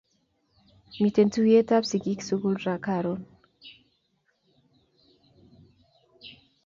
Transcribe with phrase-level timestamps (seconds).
[1.01, 2.55] Miten tuyet ab sikik sukul
[2.85, 3.21] karun